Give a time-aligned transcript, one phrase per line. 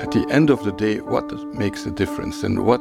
[0.00, 2.80] at the end of the day, what makes a difference and what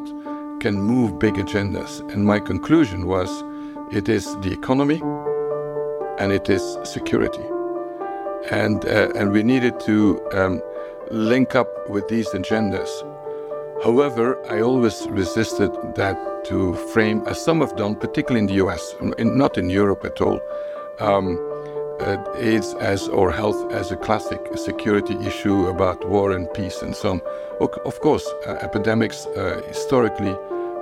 [0.61, 1.99] can move big agendas?
[2.13, 3.43] And my conclusion was
[3.91, 5.01] it is the economy
[6.17, 7.43] and it is security.
[8.51, 10.61] And, uh, and we needed to um,
[11.11, 12.89] link up with these agendas.
[13.83, 18.95] However, I always resisted that to frame, as some have done, particularly in the US,
[19.17, 20.39] in, not in Europe at all,
[20.99, 21.37] um,
[22.35, 27.11] AIDS as or health as a classic security issue about war and peace and so
[27.11, 27.21] on.
[27.59, 30.35] Of course, uh, epidemics uh, historically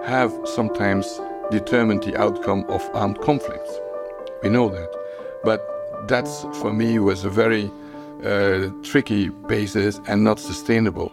[0.06, 1.20] have sometimes
[1.52, 3.80] determined the outcome of armed conflicts.
[4.44, 4.90] We know that.
[5.44, 5.60] But
[6.08, 7.72] that's, for me, was a very
[8.24, 11.12] uh, tricky basis and not sustainable.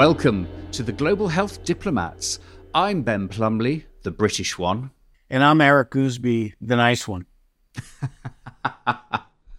[0.00, 2.38] Welcome to the Global Health Diplomats.
[2.74, 4.92] I'm Ben Plumley, the British one.
[5.28, 7.26] And I'm Eric Goosby, the nice one.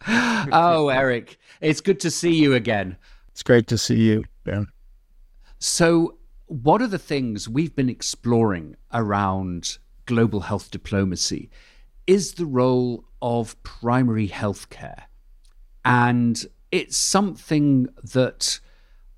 [0.08, 2.98] oh, Eric, it's good to see you again.
[3.30, 4.66] It's great to see you, Ben.
[5.60, 9.78] So, what are the things we've been exploring around
[10.08, 11.52] global health diplomacy?
[12.08, 15.04] Is the role of primary health care.
[15.86, 18.60] And it's something that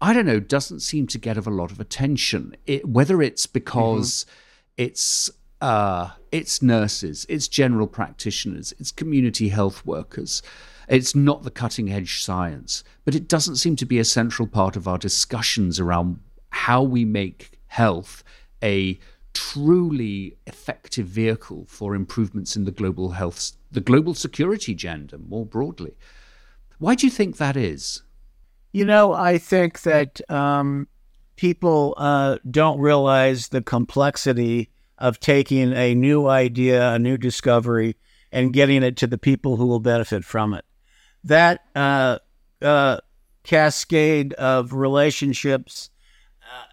[0.04, 2.58] I don't know, doesn't seem to get of a lot of attention.
[2.68, 4.84] It, whether it's because mm-hmm.
[4.84, 10.44] it's uh, it's nurses, it's general practitioners, it's community health workers.
[10.90, 14.76] It's not the cutting edge science, but it doesn't seem to be a central part
[14.76, 18.26] of our discussions around how we make health
[18.62, 19.00] a
[19.34, 25.96] truly effective vehicle for improvements in the global health, the global security agenda more broadly.
[26.78, 28.04] Why do you think that is?
[28.74, 30.88] You know, I think that um,
[31.36, 37.96] people uh, don't realize the complexity of taking a new idea, a new discovery,
[38.32, 40.66] and getting it to the people who will benefit from it.
[41.24, 42.18] That uh,
[42.64, 42.98] uh,
[43.44, 45.92] cascade of relationships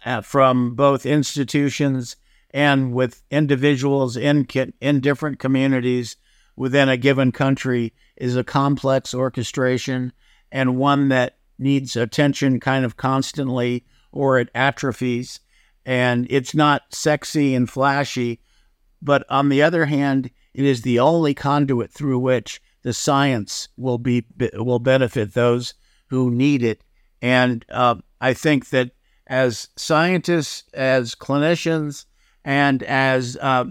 [0.03, 2.15] uh, from both institutions
[2.49, 4.47] and with individuals in
[4.81, 6.17] in different communities
[6.55, 10.11] within a given country is a complex orchestration
[10.51, 15.39] and one that needs attention kind of constantly or it atrophies
[15.85, 18.39] and it's not sexy and flashy.
[19.01, 23.97] But on the other hand, it is the only conduit through which the science will
[23.97, 25.73] be will benefit those
[26.09, 26.83] who need it.
[27.21, 28.91] And uh, I think that
[29.27, 32.05] as scientists, as clinicians,
[32.43, 33.65] and as uh,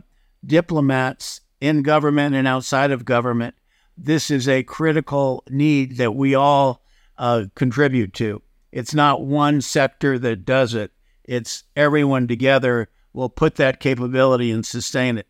[0.44, 3.54] diplomats in government and outside of government,
[3.96, 6.82] this is a critical need that we all
[7.20, 8.42] uh, contribute to.
[8.72, 10.90] It's not one sector that does it,
[11.22, 15.26] it's everyone together will put that capability and sustain it.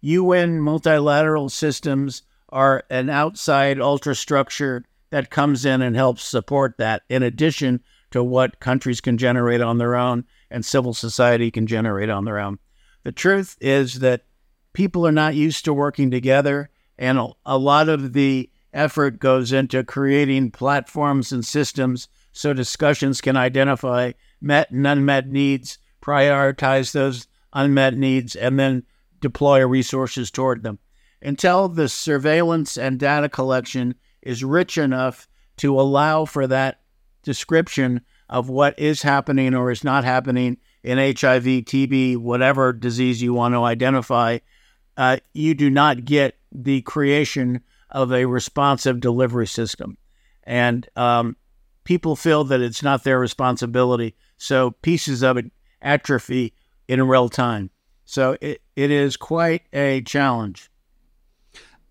[0.00, 7.22] UN multilateral systems are an outside ultrastructure that comes in and helps support that, in
[7.22, 7.82] addition
[8.12, 12.38] to what countries can generate on their own and civil society can generate on their
[12.38, 12.58] own.
[13.02, 14.24] The truth is that
[14.72, 19.82] people are not used to working together, and a lot of the effort goes into
[19.82, 27.96] creating platforms and systems so discussions can identify met and unmet needs, prioritize those unmet
[27.96, 28.82] needs, and then
[29.20, 30.78] deploy resources toward them.
[31.22, 35.26] Until the surveillance and data collection is rich enough
[35.56, 36.82] to allow for that
[37.22, 43.32] description of what is happening or is not happening in HIV, TB, whatever disease you
[43.32, 44.38] want to identify,
[44.96, 47.62] uh, you do not get the creation
[47.96, 49.96] of a responsive delivery system.
[50.44, 51.36] And um,
[51.82, 54.14] people feel that it's not their responsibility.
[54.36, 55.46] So pieces of it
[55.80, 56.52] atrophy
[56.86, 57.70] in real time.
[58.04, 60.70] So it, it is quite a challenge.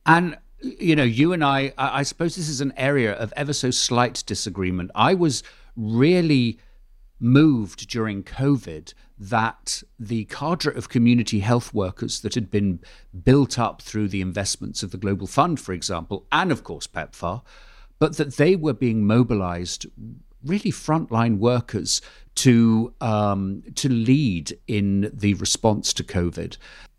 [0.06, 3.72] And, you know, you and I, I suppose this is an area of ever so
[3.72, 4.92] slight disagreement.
[4.94, 5.42] I was
[5.76, 6.60] really
[7.20, 12.80] moved during COVID that the cadre of community health workers that had been
[13.24, 17.42] built up through the investments of the Global Fund, for example, and of course PEPFAR,
[17.98, 19.86] but that they were being mobilized
[20.44, 22.02] really frontline workers
[22.36, 26.58] to um, to lead in the response to COVID.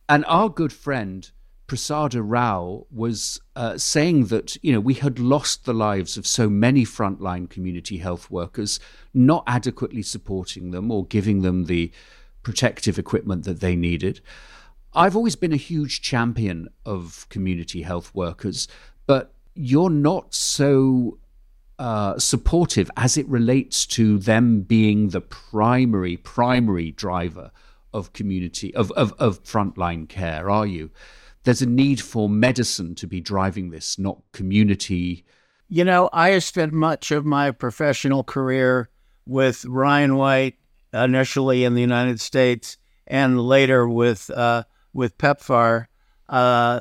[0.09, 1.31] And our good friend
[1.67, 6.49] Prasada Rao was uh, saying that you know we had lost the lives of so
[6.49, 8.79] many frontline community health workers,
[9.13, 11.91] not adequately supporting them or giving them the
[12.43, 14.21] protective equipment that they needed.
[14.95, 18.69] I've always been a huge champion of community health workers,
[19.07, 21.19] but you're not so
[21.79, 27.51] uh, supportive as it relates to them being the primary primary driver
[27.93, 30.91] of community of, of, of frontline care are you
[31.47, 35.25] there's a need for medicine to be driving this not community
[35.69, 38.91] you know i have spent much of my professional career
[39.27, 40.55] with ryan white
[40.93, 42.77] initially in the united states
[43.07, 44.63] and later with uh,
[44.93, 45.87] with pepfar
[46.29, 46.81] uh,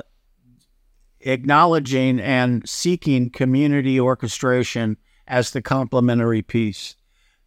[1.20, 4.96] acknowledging and seeking community orchestration
[5.26, 6.96] as the complementary piece.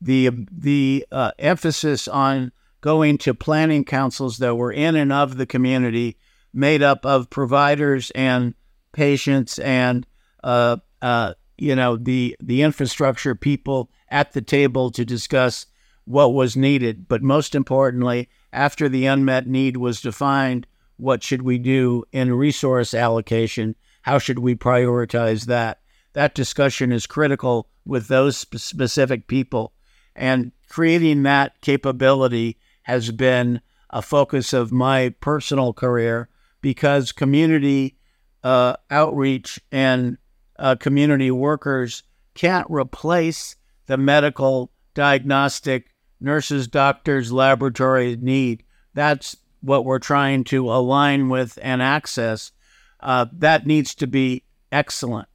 [0.01, 2.51] The the uh, emphasis on
[2.81, 6.17] going to planning councils that were in and of the community,
[6.53, 8.53] made up of providers and
[8.91, 10.05] patients and
[10.43, 15.65] uh, uh, you know the the infrastructure people at the table to discuss
[16.05, 17.07] what was needed.
[17.07, 20.65] But most importantly, after the unmet need was defined,
[20.97, 23.75] what should we do in resource allocation?
[24.01, 25.81] How should we prioritize that?
[26.13, 29.73] That discussion is critical with those specific people.
[30.15, 33.61] And creating that capability has been
[33.91, 36.29] a focus of my personal career
[36.61, 37.97] because community
[38.43, 40.17] uh, outreach and
[40.57, 42.03] uh, community workers
[42.33, 43.55] can't replace
[43.87, 45.87] the medical, diagnostic,
[46.19, 48.63] nurses, doctors, laboratory need.
[48.93, 52.51] That's what we're trying to align with and access,
[52.99, 55.27] uh, that needs to be excellent.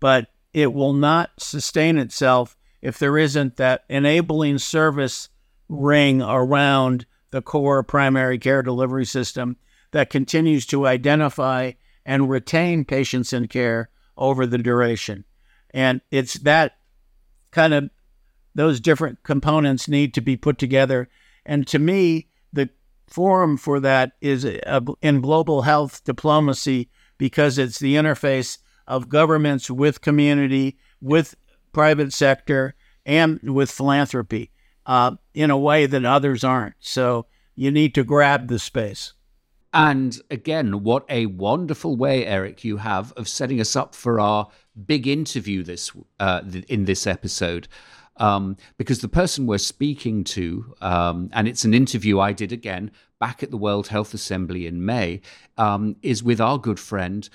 [0.00, 5.28] But it will not sustain itself if there isn't that enabling service
[5.68, 9.56] ring around the core primary care delivery system
[9.92, 11.72] that continues to identify
[12.04, 15.24] and retain patients in care over the duration.
[15.70, 16.78] And it's that
[17.50, 17.90] kind of
[18.54, 21.08] those different components need to be put together.
[21.46, 22.70] And to me, the
[23.06, 30.00] forum for that is in global health diplomacy because it's the interface of governments with
[30.00, 31.36] community, with
[31.72, 32.74] private sector,
[33.06, 34.50] and with philanthropy
[34.86, 36.74] uh, in a way that others aren't.
[36.80, 39.12] So you need to grab the space.
[39.72, 44.48] And again, what a wonderful way, Eric, you have of setting us up for our
[44.86, 47.68] big interview this uh, in this episode
[48.20, 52.90] um, because the person we're speaking to, um, and it's an interview I did again
[53.18, 55.22] back at the World Health Assembly in May,
[55.56, 57.28] um, is with our good friend,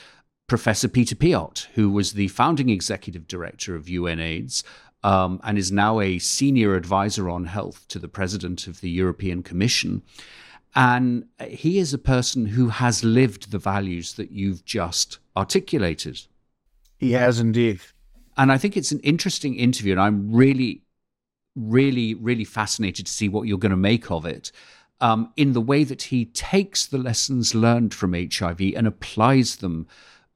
[0.48, 4.64] Professor Peter Piot, who was the founding executive director of UNAIDS.
[5.04, 9.44] Um, and is now a senior advisor on health to the president of the European
[9.44, 10.02] Commission.
[10.76, 16.22] And he is a person who has lived the values that you've just articulated.
[16.98, 17.80] He has indeed.
[18.38, 20.82] And I think it's an interesting interview, and I'm really,
[21.56, 24.52] really, really fascinated to see what you're going to make of it.
[25.02, 29.88] Um, in the way that he takes the lessons learned from HIV and applies them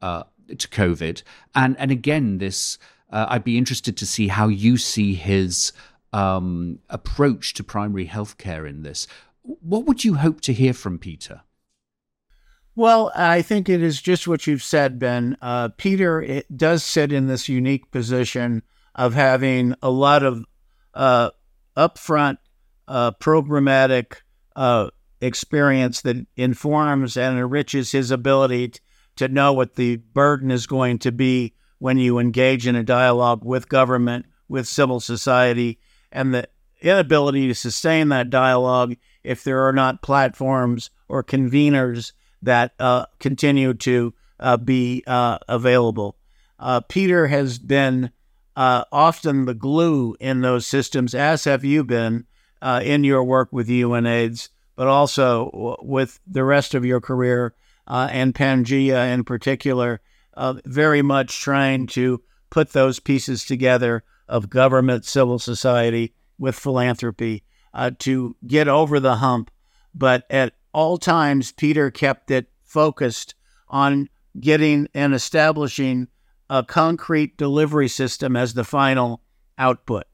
[0.02, 1.24] uh, to COVID.
[1.56, 2.78] And and again, this
[3.10, 5.72] uh, I'd be interested to see how you see his
[6.12, 9.08] um, approach to primary healthcare in this.
[9.44, 11.42] What would you hope to hear from Peter?
[12.76, 15.38] Well, I think it is just what you've said, Ben.
[15.42, 18.64] Uh, Peter does sit in this unique position
[18.96, 20.46] of having a lot of
[20.94, 21.32] uh,
[21.76, 22.38] upfront
[22.88, 24.18] uh, programmatic
[24.56, 24.90] uh,
[25.22, 28.80] experience that informs and enriches his ability t-
[29.18, 33.44] to know what the burden is going to be when you engage in a dialogue
[33.44, 35.80] with government, with civil society,
[36.12, 36.48] and the
[36.82, 43.74] inability to sustain that dialogue if there are not platforms or conveners that uh, continue
[43.74, 46.18] to uh, be uh, available.
[46.58, 48.12] Uh, Peter has been
[48.56, 52.26] uh, often the glue in those systems, as have you been
[52.62, 57.54] in your work with UNAIDS, but also with the rest of your career
[57.88, 60.02] and Pangea in particular,
[60.66, 67.44] very much trying to put those pieces together of government, civil society, with philanthropy
[68.00, 69.52] to get over the hump.
[69.94, 73.36] But at all times, Peter kept it focused
[73.68, 74.10] on
[74.40, 76.08] getting and establishing
[76.50, 79.22] a concrete delivery system as the final
[79.58, 80.06] output.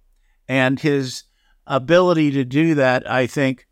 [0.48, 1.24] And his
[1.68, 3.68] ability to do that, I think,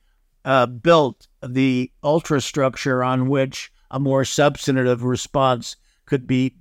[0.46, 5.76] uh, built the ultrastructure on which a more substantive response
[6.06, 6.56] could be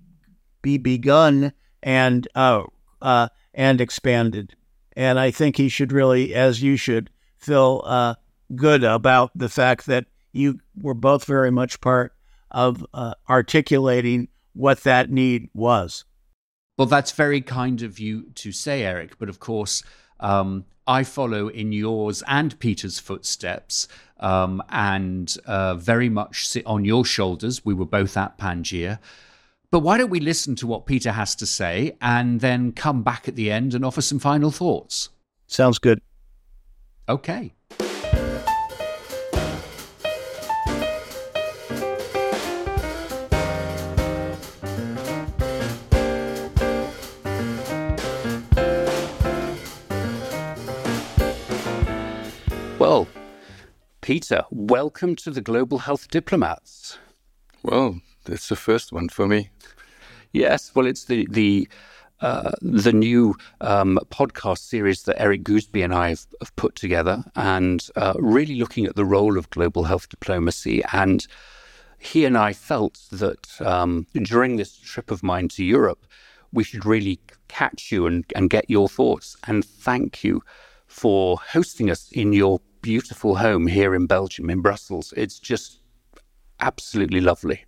[0.60, 1.52] be begun
[1.82, 2.62] and uh,
[3.00, 4.54] uh, and expanded.
[4.96, 8.14] And I think he should really, as you should, feel uh,
[8.54, 12.14] good about the fact that you were both very much part
[12.50, 16.04] of uh, articulating what that need was.
[16.78, 19.18] Well, that's very kind of you to say, Eric.
[19.18, 19.82] But of course,
[20.20, 23.88] um, I follow in yours and Peter's footsteps
[24.20, 27.64] um, and uh, very much sit on your shoulders.
[27.64, 28.98] We were both at Pangea.
[29.72, 33.26] But why don't we listen to what Peter has to say and then come back
[33.26, 35.08] at the end and offer some final thoughts?
[35.46, 36.02] Sounds good.
[37.08, 37.54] Okay.
[52.78, 53.08] Well,
[54.02, 56.98] Peter, welcome to the Global Health Diplomats.
[57.62, 59.50] Well, that's the first one for me.
[60.32, 61.68] Yes, well, it's the the
[62.20, 67.24] uh, the new um, podcast series that Eric Goosby and I have, have put together,
[67.34, 70.82] and uh, really looking at the role of global health diplomacy.
[70.92, 71.26] And
[71.98, 76.06] he and I felt that um, during this trip of mine to Europe,
[76.52, 79.36] we should really catch you and, and get your thoughts.
[79.46, 80.42] And thank you
[80.86, 85.12] for hosting us in your beautiful home here in Belgium, in Brussels.
[85.16, 85.80] It's just
[86.60, 87.64] absolutely lovely.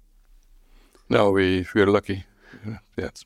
[1.08, 2.24] No, we we're lucky.
[2.96, 3.24] Yes.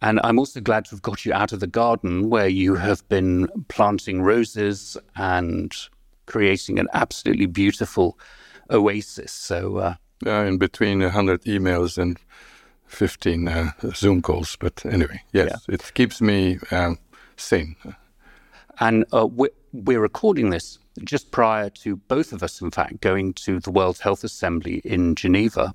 [0.00, 3.06] And I'm also glad to have got you out of the garden where you have
[3.08, 5.74] been planting roses and
[6.26, 8.16] creating an absolutely beautiful
[8.70, 9.32] oasis.
[9.32, 9.94] So, uh,
[10.26, 12.18] uh, in between 100 emails and
[12.86, 14.56] 15 uh, Zoom calls.
[14.56, 15.74] But anyway, yes, yeah.
[15.74, 16.98] it keeps me um,
[17.36, 17.76] sane.
[18.80, 23.32] And uh, we're, we're recording this just prior to both of us, in fact, going
[23.34, 25.74] to the World Health Assembly in Geneva.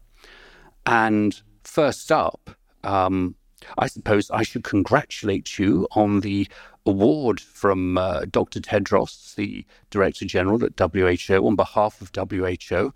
[0.86, 2.52] And first up,
[2.84, 3.36] um,
[3.78, 6.48] I suppose I should congratulate you on the
[6.86, 8.60] award from uh, Dr.
[8.60, 12.94] Tedros, the Director General at WHO, on behalf of WHO,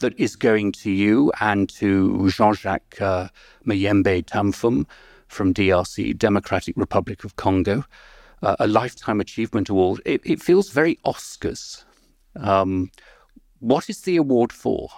[0.00, 3.28] that is going to you and to Jean Jacques uh,
[3.66, 4.86] Muyembe Tamfum
[5.28, 7.84] from DRC, Democratic Republic of Congo,
[8.42, 10.00] uh, a Lifetime Achievement Award.
[10.04, 11.84] It, it feels very Oscars.
[12.36, 12.90] Um,
[13.58, 14.88] what is the award for?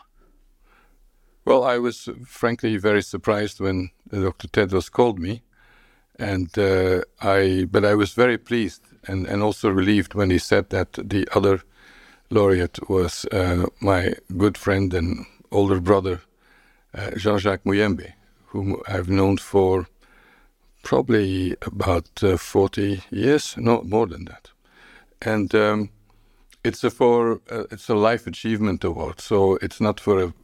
[1.50, 4.46] Well, I was frankly very surprised when Dr.
[4.46, 5.42] Tedros called me,
[6.16, 7.66] and uh, I.
[7.68, 11.62] But I was very pleased and, and also relieved when he said that the other
[12.30, 16.20] laureate was uh, my good friend and older brother,
[16.94, 18.12] uh, Jean-Jacques Muyembe,
[18.52, 19.88] whom I've known for
[20.84, 24.50] probably about uh, 40 years, no more than that,
[25.20, 25.52] and.
[25.52, 25.90] Um,
[26.62, 30.34] it's a for uh, it's a life achievement award, so it's not for a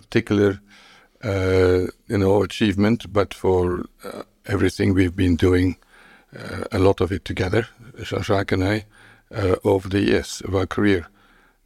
[0.00, 0.60] particular,
[1.22, 5.76] uh, you know, achievement, but for uh, everything we've been doing,
[6.36, 7.68] uh, a lot of it together,
[8.02, 8.86] Jean-Jacques and I,
[9.34, 11.06] uh, over the years of our career.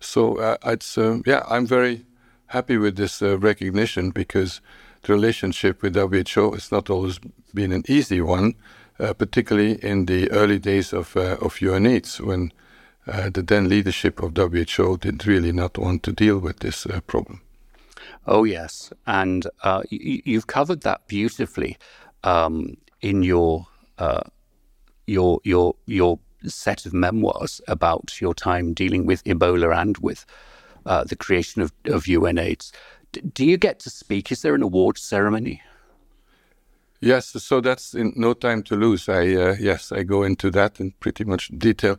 [0.01, 2.05] So uh, it's yeah, I'm very
[2.47, 4.61] happy with this recognition because
[5.03, 7.19] the relationship with WHO has not always
[7.55, 8.55] been an easy one,
[8.99, 12.53] particularly in the early days of of UNAIDS when.
[13.07, 17.01] Uh, the then leadership of WHO did really not want to deal with this uh,
[17.07, 17.44] problem.
[18.27, 21.77] Oh yes, and uh, you've covered that beautifully
[22.23, 23.67] um, in your
[23.99, 24.23] uh,
[25.07, 30.25] your your your set of memoirs about your time dealing with Ebola and with
[30.87, 32.73] uh, the creation of, of UNAIDS.
[33.13, 34.33] D- do you get to speak?
[34.33, 35.63] Is there an award ceremony?
[37.01, 39.09] Yes, so that's in no time to lose.
[39.09, 41.99] I uh, yes, I go into that in pretty much detail.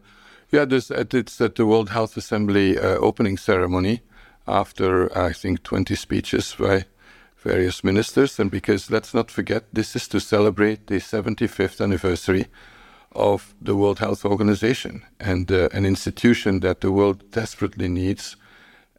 [0.52, 4.02] Yeah, this, it's at the World Health Assembly uh, opening ceremony
[4.48, 6.86] after I think 20 speeches by
[7.38, 8.40] various ministers.
[8.40, 12.48] And because let's not forget, this is to celebrate the 75th anniversary
[13.12, 18.36] of the World Health Organization and uh, an institution that the world desperately needs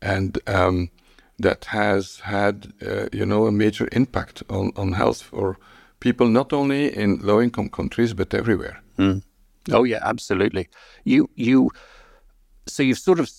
[0.00, 0.90] and um,
[1.38, 5.58] that has had, uh, you know, a major impact on, on health for
[6.00, 8.82] people not only in low-income countries but everywhere.
[8.98, 9.22] Mm.
[9.70, 10.68] Oh yeah, absolutely.
[11.04, 11.70] You you
[12.66, 13.30] so you've sort of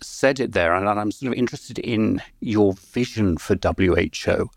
[0.00, 4.50] said it there, and I'm sort of interested in your vision for WHO,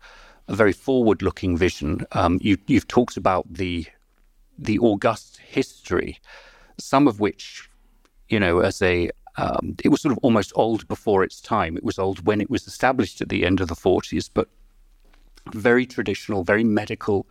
[0.48, 2.06] a very forward-looking vision.
[2.12, 3.86] Um, you, you've talked about the
[4.60, 6.18] the august history,
[6.78, 7.70] some of which,
[8.28, 11.76] you know, as a um, it was sort of almost old before its time.
[11.76, 14.48] It was old when it was established at the end of the 40s, but
[15.52, 17.26] very traditional, very medical,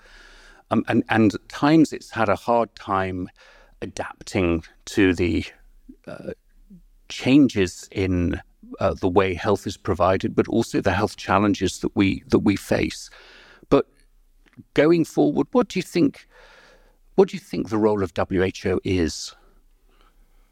[0.71, 3.29] um, and and at times it's had a hard time
[3.81, 5.45] adapting to the
[6.07, 6.31] uh,
[7.09, 8.41] changes in
[8.79, 12.55] uh, the way health is provided, but also the health challenges that we that we
[12.55, 13.09] face.
[13.69, 13.87] But
[14.73, 16.27] going forward, what do you think?
[17.15, 19.35] What do you think the role of WHO is?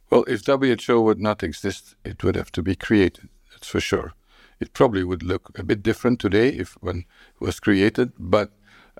[0.09, 3.29] Well, if WHO would not exist, it would have to be created.
[3.51, 4.13] That's for sure.
[4.59, 7.05] It probably would look a bit different today if when it
[7.41, 8.51] was created, but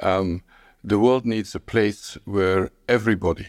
[0.01, 0.41] um,
[0.83, 3.47] the world needs a place where everybody,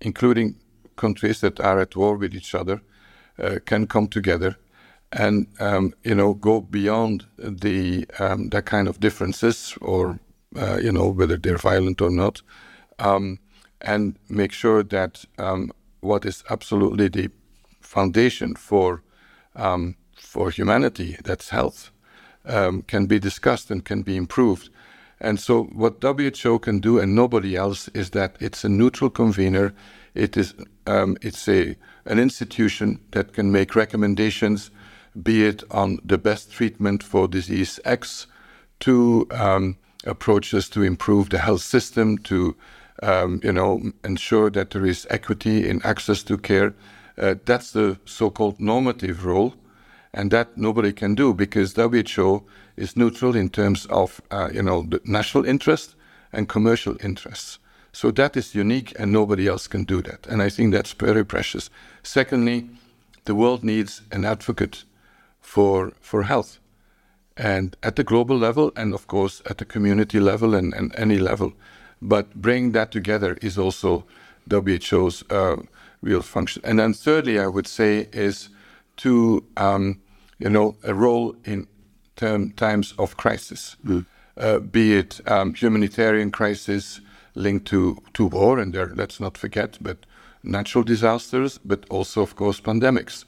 [0.00, 0.56] including
[0.96, 2.82] countries that are at war with each other,
[3.66, 4.56] can come together
[5.12, 10.18] and um, you know go beyond the um, that kind of differences or
[10.56, 12.42] uh, you know, whether they're violent or not,
[12.98, 13.38] um,
[13.80, 17.30] and make sure that um, what is absolutely the
[17.80, 19.02] foundation for
[19.56, 21.90] um, for humanity, that's health,
[22.44, 24.70] um, can be discussed and can be improved.
[25.20, 29.74] And so, what WHO can do, and nobody else, is that it's a neutral convener.
[30.14, 30.54] It is
[31.20, 31.76] it's a
[32.08, 34.70] an institution that can make recommendations,
[35.22, 38.26] be it on the best treatment for disease X,
[38.80, 42.56] to um, approaches to improve the health system, to
[43.02, 46.74] um, you know ensure that there is equity in access to care.
[47.16, 49.54] Uh, that's the so-called normative role,
[50.14, 52.44] and that nobody can do because WHO
[52.76, 55.94] is neutral in terms of uh, you know the national interest
[56.32, 57.58] and commercial interests.
[58.00, 60.28] So that is unique, and nobody else can do that.
[60.28, 61.68] And I think that's very precious.
[62.04, 62.70] Secondly,
[63.24, 64.84] the world needs an advocate
[65.40, 66.60] for for health,
[67.36, 71.18] and at the global level, and of course at the community level and, and any
[71.18, 71.52] level.
[72.00, 74.04] But bringing that together is also
[74.48, 75.56] WHO's uh,
[76.00, 76.62] real function.
[76.64, 78.48] And then thirdly, I would say is
[78.98, 80.00] to um,
[80.38, 81.66] you know a role in
[82.14, 84.06] term, times of crisis, mm.
[84.36, 87.00] uh, be it um, humanitarian crisis
[87.38, 89.98] linked to to war, and there let's not forget, but
[90.42, 93.24] natural disasters, but also of course pandemics,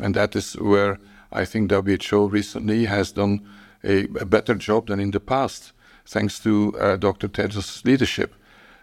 [0.00, 0.98] and that is where
[1.32, 3.40] I think WHO recently has done
[3.84, 5.72] a, a better job than in the past,
[6.06, 7.28] thanks to uh, Dr.
[7.28, 8.34] Tedros' leadership.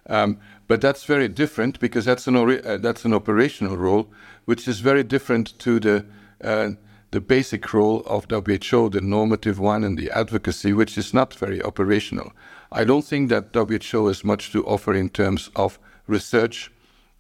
[0.08, 4.08] Um, but that's very different because that's an uh, that's an operational role,
[4.46, 6.06] which is very different to the
[6.44, 6.72] uh,
[7.12, 11.62] the basic role of WHO, the normative one, and the advocacy, which is not very
[11.64, 12.32] operational.
[12.72, 16.72] I don't think that WHO has much to offer in terms of research,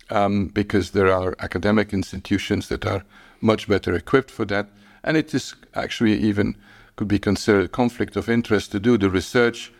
[0.10, 3.04] um, because there are academic institutions that are
[3.42, 4.70] much better equipped for that,
[5.04, 6.56] and it is actually even
[6.96, 9.72] could be considered a conflict of interest to do the research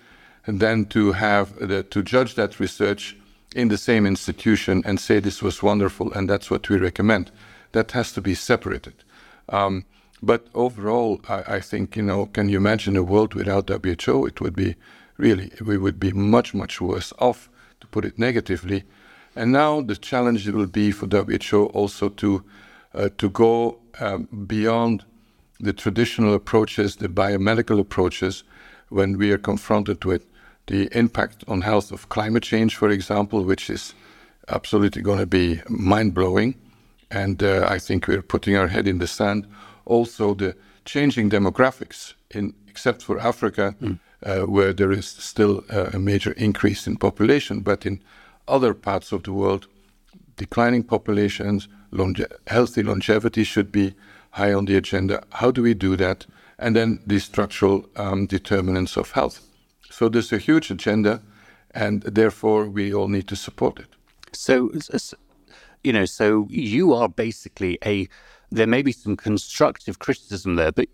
[0.46, 3.18] and then to have the, to judge that research
[3.54, 7.30] in the same institution and say this was wonderful and that's what we recommend.
[7.74, 8.94] That has to be separated.
[9.50, 9.86] Um,
[10.24, 14.26] but overall, I, I, think you know, can you imagine a world without WHO?
[14.26, 14.76] It would be
[15.20, 17.50] really we would be much much worse off,
[17.82, 18.84] to put it negatively.
[19.36, 22.44] And now the challenge will be for WHO also to
[22.94, 25.06] uh, to go um, beyond
[25.60, 28.44] the traditional approaches, the biomedical approaches,
[28.90, 30.26] when we are confronted with
[30.68, 33.94] the impact on health of climate change, for example, which is
[34.48, 36.56] absolutely going to be mind blowing.
[37.12, 39.48] And uh, I think we're putting our head in the sand.
[39.86, 40.56] Also, the
[40.86, 44.00] changing demographics, in, except for Africa, mm.
[44.26, 48.02] Uh, where there is still uh, a major increase in population, but in
[48.48, 49.68] other parts of the world,
[50.38, 53.94] declining populations, longe- healthy longevity should be
[54.32, 55.24] high on the agenda.
[55.34, 56.26] How do we do that?
[56.58, 59.42] And then the structural um, determinants of health.
[59.90, 61.22] So there's a huge agenda,
[61.72, 63.88] and therefore we all need to support it.
[64.34, 64.72] So,
[65.84, 68.08] you know, so you are basically a.
[68.52, 70.88] There may be some constructive criticism there, but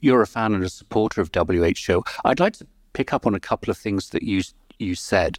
[0.00, 2.02] you're a fan and a supporter of WHO.
[2.24, 4.42] I'd like to pick up on a couple of things that you
[4.78, 5.38] you said.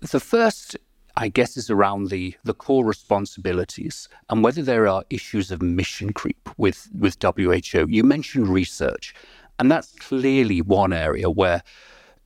[0.00, 0.76] The first
[1.16, 6.12] I guess, is around the the core responsibilities and whether there are issues of mission
[6.12, 7.86] creep with with WHO.
[7.88, 9.14] You mentioned research,
[9.58, 11.62] and that's clearly one area where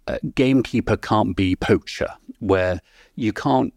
[0.07, 2.09] uh, gamekeeper can't be poacher,
[2.41, 2.81] where
[3.17, 3.73] you can't,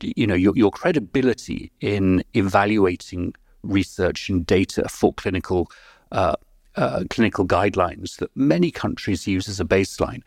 [0.00, 5.70] you know, your your credibility in evaluating research and data for clinical.
[6.10, 6.34] Uh,
[6.78, 10.22] uh, clinical guidelines that many countries use as a baseline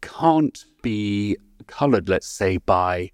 [0.00, 3.10] can't be colored, let's say, by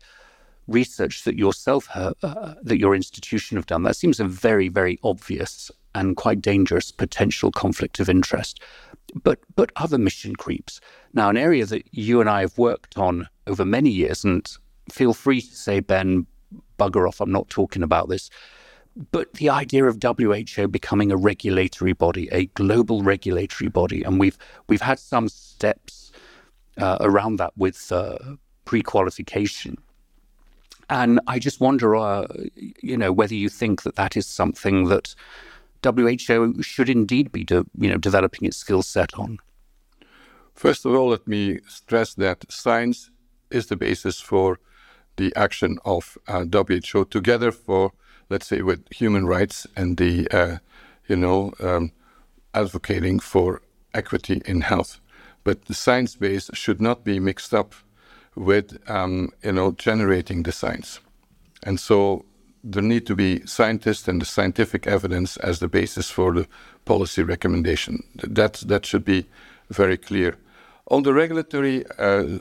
[0.69, 4.99] research that yourself have, uh, that your institution have done, that seems a very, very
[5.03, 8.61] obvious and quite dangerous potential conflict of interest.
[9.23, 10.81] But but other mission creeps.
[11.12, 14.49] Now, an area that you and I have worked on over many years, and
[14.90, 16.27] feel free to say, Ben,
[16.79, 18.31] bugger off, I'm not talking about this.
[19.11, 24.39] But the idea of WHO becoming a regulatory body, a global regulatory body, and we've
[24.69, 26.13] we've had some steps
[26.79, 28.19] uh, around that with uh,
[28.65, 29.79] pre-qualification
[30.91, 35.15] and I just wonder, uh, you know, whether you think that that is something that
[35.83, 39.39] WHO should indeed be, de- you know, developing its skill set on.
[40.55, 43.11] First of all, let me stress that science
[43.51, 44.59] is the basis for
[45.17, 47.93] the action of uh, WHO together for,
[48.29, 50.59] let's say, with human rights and the, uh,
[51.09, 51.93] you know, um,
[52.55, 53.61] advocating for
[53.93, 55.01] equity in health.
[55.45, 57.75] But the science base should not be mixed up
[58.35, 61.01] with um, you know generating the science,
[61.63, 62.25] and so
[62.65, 66.49] there need to be scientists and the scientific evidence as the basis for the
[66.85, 68.03] policy recommendation.
[68.17, 69.27] That that should be
[69.71, 70.37] very clear.
[70.91, 72.39] On the regulatory uh,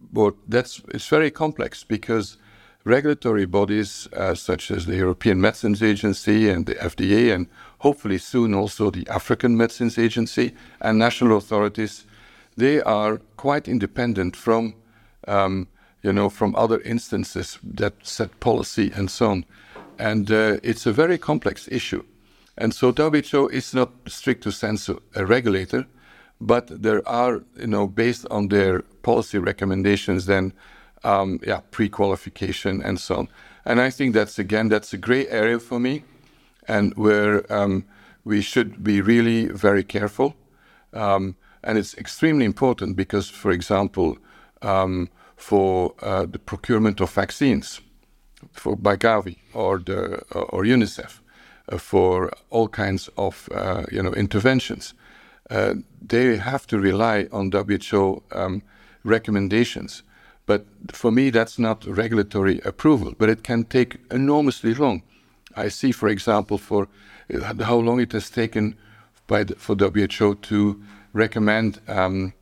[0.00, 2.38] board, that's it's very complex because
[2.84, 8.54] regulatory bodies uh, such as the European Medicines Agency and the FDA, and hopefully soon
[8.54, 12.04] also the African Medicines Agency and national authorities,
[12.56, 14.74] they are quite independent from,
[15.26, 15.66] um,
[16.02, 19.44] you know, from other instances that set policy and so on.
[19.98, 22.04] And uh, it's a very complex issue.
[22.56, 25.86] And so WHO is not stricto sensu a regulator,
[26.40, 30.52] but there are, you know, based on their policy recommendations, then
[31.04, 33.28] um, yeah, pre-qualification and so on.
[33.64, 36.04] And I think that's again that's a gray area for me,
[36.66, 37.84] and where um,
[38.24, 40.34] we should be really very careful.
[40.92, 44.18] Um, and it's extremely important because, for example,
[44.62, 47.80] um, for uh, the procurement of vaccines,
[48.52, 51.20] for by Gavi or the or UNICEF,
[51.68, 54.94] uh, for all kinds of uh, you know interventions,
[55.50, 55.74] uh,
[56.06, 58.62] they have to rely on WHO um,
[59.04, 60.02] recommendations
[60.46, 65.02] but for me, that's not regulatory approval, but it can take enormously long.
[65.56, 66.88] I see, for example, for
[67.32, 68.76] uh, how long it has taken
[69.26, 72.34] the, for WHO to recommend um,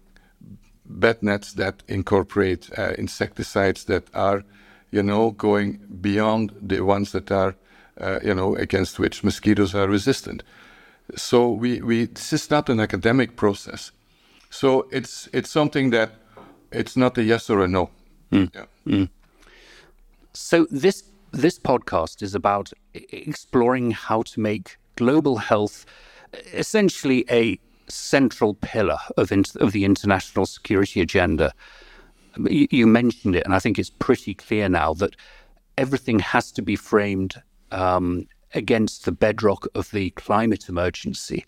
[0.85, 4.45] bed nets that incorporate uh, insecticides that are,
[4.91, 7.55] you know, going beyond the ones that are,
[8.01, 10.43] uh, you know, against which mosquitoes are resistant.
[11.15, 13.93] So we, we this is not an academic process.
[14.51, 16.11] So it's it's something that
[16.73, 17.91] it's not a yes or a no.
[18.31, 18.55] Mm.
[18.55, 18.65] Yeah.
[18.87, 19.09] Mm.
[20.33, 25.87] So this this podcast is about exploring how to make global health
[26.53, 27.59] essentially a
[27.89, 31.53] central pillar of of the international security agenda.
[32.49, 35.17] You, you, mentioned it, and I think it's pretty clear now that
[35.77, 41.45] everything has to be framed um, against the bedrock of the climate emergency.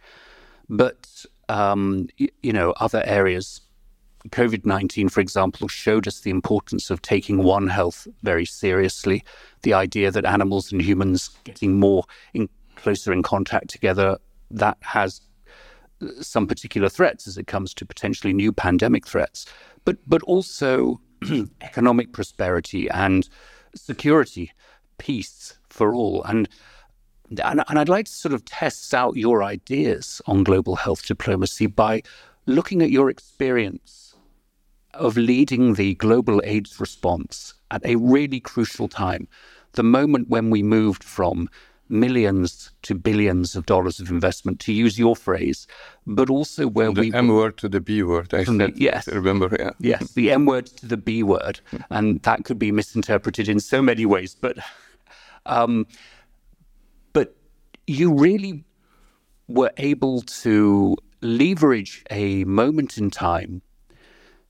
[0.68, 3.62] But um, you, you know, other areas
[4.30, 9.22] COVID 19, for example, showed us the importance of taking One Health very seriously.
[9.62, 14.18] The idea that animals and humans getting more in, closer in contact together,
[14.50, 15.20] that has
[16.00, 19.46] uh, some particular threats as it comes to potentially new pandemic threats,
[19.84, 21.00] but, but also
[21.60, 23.28] economic prosperity and
[23.74, 24.52] security,
[24.96, 26.22] peace for all.
[26.24, 26.48] And,
[27.42, 31.66] and, and I'd like to sort of test out your ideas on global health diplomacy
[31.66, 32.02] by
[32.46, 34.03] looking at your experience
[34.94, 39.28] of leading the global AIDS response at a really crucial time,
[39.72, 41.48] the moment when we moved from
[41.88, 45.66] millions to billions of dollars of investment, to use your phrase,
[46.06, 48.32] but also where the we M word to the B word.
[48.32, 49.70] I the, yes, remember, yeah.
[49.78, 53.82] yes, the M word to the B word, and that could be misinterpreted in so
[53.82, 54.34] many ways.
[54.34, 54.58] But,
[55.46, 55.86] um,
[57.12, 57.36] but
[57.86, 58.64] you really
[59.46, 63.62] were able to leverage a moment in time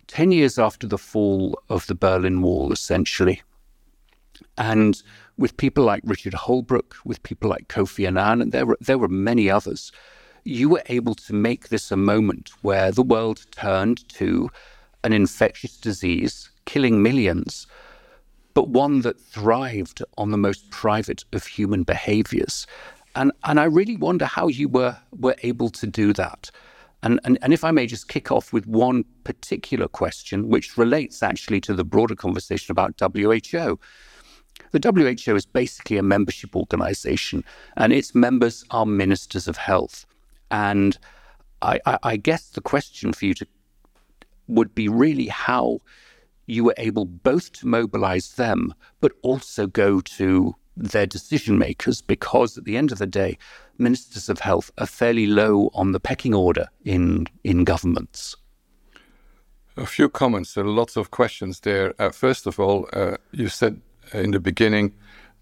[0.09, 3.43] 10 years after the fall of the Berlin Wall, essentially.
[4.57, 5.03] And
[5.37, 9.09] with people like Richard Holbrooke, with people like Kofi Annan, and there were, there were
[9.09, 9.93] many others,
[10.45, 14.51] you were able to make this a moment where the world turned to
[15.03, 17.67] an infectious disease killing millions,
[18.55, 22.67] but one that thrived on the most private of human behaviors.
[23.17, 26.51] And, and I really wonder how you were, were able to do that.
[27.05, 31.23] And, and, and if I may just kick off with one particular question, which relates
[31.23, 33.79] actually to the broader conversation about WHO.
[34.71, 37.45] The WHO is basically a membership organization,
[37.77, 40.07] and its members are ministers of health.
[40.51, 40.99] And
[41.61, 43.47] I, I, I guess the question for you to,
[44.49, 45.81] would be really how
[46.47, 52.59] you were able both to mobilize them, but also go to their decision makers, because
[52.59, 53.39] at the end of the day,
[53.79, 58.37] ministers of health are fairly low on the pecking order in in governments.
[59.77, 60.55] A few comments.
[60.55, 61.95] There are lots of questions there.
[61.99, 63.81] Uh, first of all, uh, you said
[64.13, 64.93] in the beginning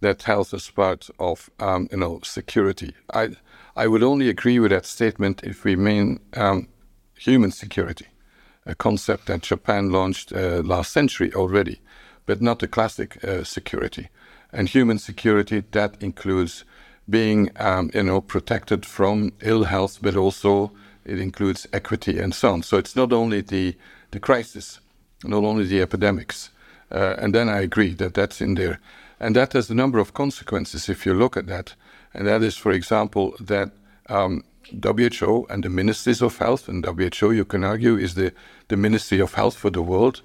[0.00, 2.94] that health is part of um, you know security.
[3.14, 3.36] I
[3.76, 6.68] I would only agree with that statement if we mean um,
[7.18, 8.06] human security,
[8.66, 11.80] a concept that Japan launched uh, last century already,
[12.26, 14.08] but not the classic uh, security.
[14.52, 16.64] And human security that includes
[17.08, 20.72] being um, you know protected from ill health, but also
[21.04, 22.62] it includes equity and so on.
[22.62, 23.76] So it's not only the
[24.10, 24.80] the crisis,
[25.24, 26.50] not only the epidemics.
[26.90, 28.78] Uh, and then I agree that that's in there,
[29.18, 31.74] and that has a number of consequences if you look at that.
[32.12, 33.70] And that is, for example, that
[34.10, 38.32] um, WHO and the ministries of health, and WHO, you can argue, is the
[38.68, 40.20] the Ministry of Health for the world,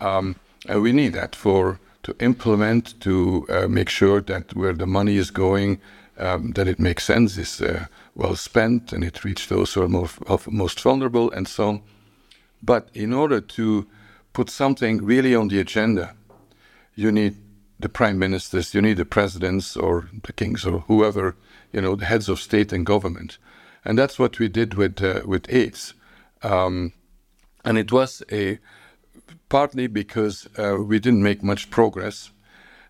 [0.00, 0.36] um,
[0.68, 5.16] and we need that for to implement to uh, make sure that where the money
[5.16, 5.78] is going
[6.18, 9.88] um, that it makes sense, is uh, well spent, and it reaches those who are
[9.88, 10.18] most,
[10.50, 11.82] most vulnerable, and so on.
[12.62, 13.86] But in order to
[14.32, 16.14] put something really on the agenda,
[16.94, 17.36] you need
[17.78, 21.36] the prime ministers, you need the presidents or the kings or whoever,
[21.72, 23.38] you know, the heads of state and government.
[23.84, 25.94] And that's what we did with, uh, with AIDS.
[26.42, 26.92] Um,
[27.64, 28.58] and it was a
[29.48, 32.30] partly because uh, we didn't make much progress,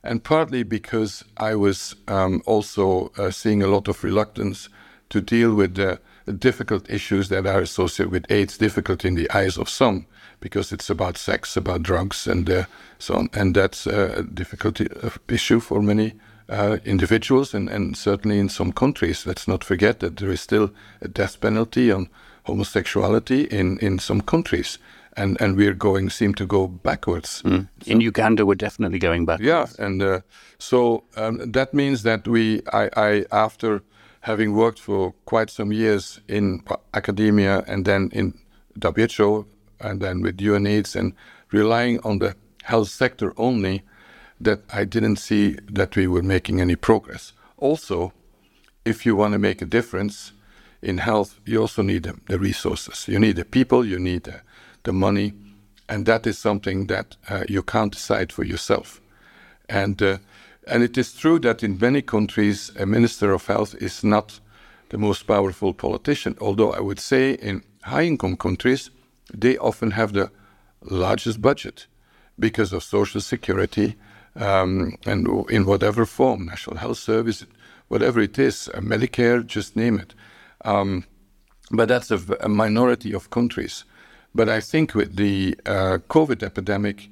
[0.03, 4.69] and partly because I was um, also uh, seeing a lot of reluctance
[5.11, 6.01] to deal with the
[6.33, 10.07] difficult issues that are associated with AIDS, difficult in the eyes of some,
[10.41, 12.65] because it's about sex, about drugs, and uh,
[12.99, 13.31] so on.
[13.33, 14.81] And that's a difficult
[15.29, 16.15] issue for many
[16.49, 19.27] uh, individuals, and, and certainly in some countries.
[19.27, 22.09] Let's not forget that there is still a death penalty on
[22.45, 24.79] homosexuality in, in some countries.
[25.21, 27.43] And, and we're going seem to go backwards.
[27.43, 27.69] Mm.
[27.87, 29.47] In Uganda, we're definitely going backwards.
[29.47, 30.21] Yeah, and uh,
[30.59, 33.83] so um, that means that we, I, I after
[34.21, 36.63] having worked for quite some years in
[36.95, 38.35] academia and then in
[38.83, 39.47] WHO
[39.81, 41.15] and then with UNAIDS and
[41.51, 43.83] relying on the health sector only,
[44.41, 47.33] that I didn't see that we were making any progress.
[47.57, 48.13] Also,
[48.85, 50.33] if you want to make a difference
[50.83, 53.09] in health, you also need the, the resources.
[53.09, 54.43] You need the people, you need the,
[54.85, 55.35] the money,
[55.89, 59.01] and that is something that uh, you can't decide for yourself.
[59.69, 60.19] And uh,
[60.67, 64.41] and it is true that in many countries, a minister of health is not
[64.91, 66.37] the most powerful politician.
[66.41, 68.91] Although I would say in high income countries,
[69.33, 70.31] they often have the
[70.83, 71.87] largest budget
[72.39, 73.97] because of social security
[74.37, 77.45] um, and in whatever form, national health service,
[77.89, 80.15] whatever it is, uh, Medicare, just name it.
[80.65, 81.05] Um,
[81.71, 83.85] but that's a, a, minority of countries.
[84.39, 87.09] But I think with the uh, COVID epidemic,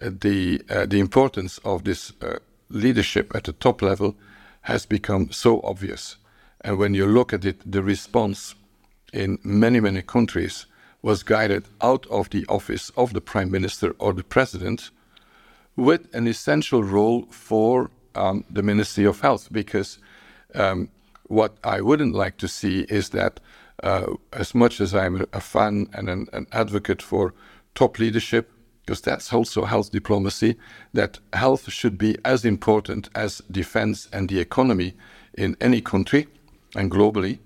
[0.00, 2.38] uh, the uh, the importance of this uh,
[2.68, 4.14] leadership at the top level
[4.60, 6.18] has become so obvious.
[6.60, 8.54] And when you look at it, the response
[9.12, 10.66] in many, many countries
[11.02, 14.92] was guided out of the office of the prime minister or the president
[15.74, 19.48] with an essential role for um, the Ministry of Health.
[19.50, 19.98] Because
[20.54, 20.90] um,
[21.26, 23.40] what I wouldn't like to see is that,
[23.82, 27.34] uh, as much as I'm a fan and an, an advocate for
[27.74, 28.50] top leadership,
[28.84, 30.56] because that's also health diplomacy,
[30.94, 34.94] that health should be as important as defense and the economy
[35.34, 36.26] in any country
[36.74, 37.38] and globally.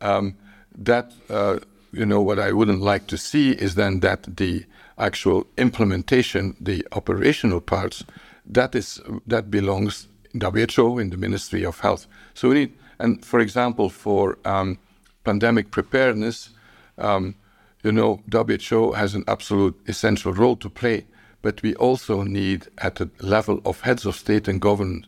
[0.00, 0.36] Um,
[0.76, 1.58] that, uh,
[1.92, 4.64] you know, what I wouldn't like to see is then that the
[4.98, 8.04] actual implementation, the operational parts,
[8.46, 12.06] that is that belongs WHO in the Ministry of Health.
[12.34, 14.78] So we need, and for example, for um,
[15.24, 16.50] pandemic preparedness,
[16.98, 17.34] um,
[17.82, 21.06] you know, WHO has an absolute essential role to play,
[21.42, 25.06] but we also need, at the level of heads of state and government,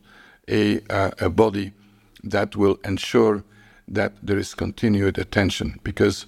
[0.48, 1.72] a, uh, a body
[2.22, 3.44] that will ensure
[3.88, 5.80] that there is continued attention.
[5.82, 6.26] Because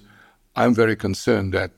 [0.55, 1.71] I'm very concerned that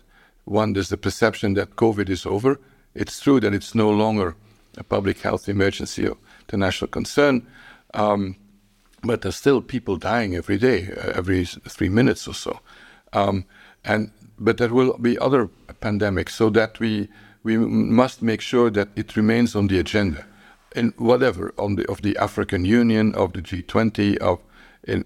[0.46, 2.60] one, there's the perception that COVID is over.
[2.96, 4.36] It's true that it's no longer
[4.78, 7.46] a public health emergency of the national concern,
[7.94, 8.36] um,
[9.04, 12.60] but there's still people dying every day, uh, every three minutes or so.
[13.14, 13.46] Um,
[13.84, 15.50] and but there will be other
[15.82, 17.10] pandemics, so that we
[17.44, 20.26] we must make sure that it remains on the agenda,
[20.76, 24.40] in whatever on the of the African Union, of the G20, of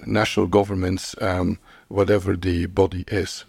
[0.06, 3.46] national governments, um, whatever the body is.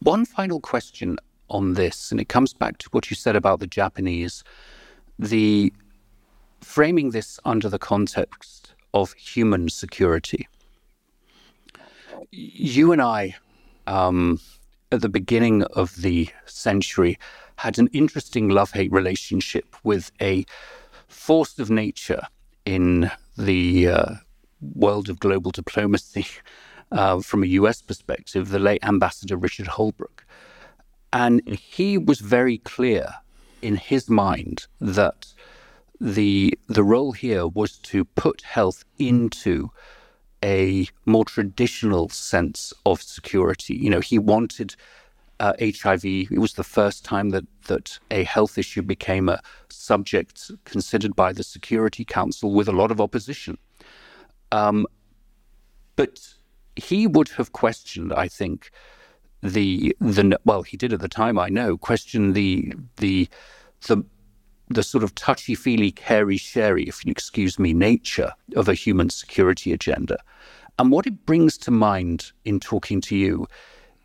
[0.00, 3.66] One final question on this, and it comes back to what you said about the
[3.66, 4.44] Japanese,
[5.18, 5.72] the
[6.60, 10.48] framing this under the context of human security.
[12.30, 13.36] You and I
[13.86, 14.40] um,
[14.92, 17.18] at the beginning of the century
[17.56, 20.44] had an interesting love hate relationship with a
[21.08, 22.22] force of nature
[22.64, 24.14] in the uh,
[24.60, 26.26] world of global diplomacy
[26.92, 30.24] uh, from a US perspective, the late Ambassador Richard Holbrooke.
[31.12, 33.14] And he was very clear
[33.62, 35.34] in his mind that
[36.00, 39.70] the the role here was to put health into
[40.42, 43.74] a more traditional sense of security.
[43.74, 44.74] You know, he wanted
[45.40, 46.04] uh, HIV.
[46.04, 51.32] It was the first time that that a health issue became a subject considered by
[51.32, 53.58] the Security Council with a lot of opposition.
[54.52, 54.86] Um,
[55.96, 56.34] but
[56.76, 58.70] he would have questioned, I think,
[59.42, 61.38] the the well, he did at the time.
[61.38, 63.28] I know question the the
[63.86, 64.04] the
[64.70, 69.10] the sort of touchy feely, carey sherry, if you excuse me, nature of a human
[69.10, 70.16] security agenda.
[70.78, 73.46] And what it brings to mind in talking to you